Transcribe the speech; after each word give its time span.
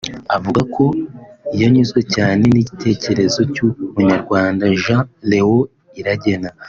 Avuga 0.37 0.61
ko 0.75 0.85
yanyuzwe 1.59 1.99
cyane 2.13 2.41
n’igitekerezo 2.53 3.39
cy’Umunyarwanda 3.53 4.63
Jean 4.83 5.05
Leon 5.29 5.67
Iragena 5.99 6.49